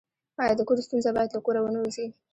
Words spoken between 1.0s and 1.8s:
باید له کوره ونه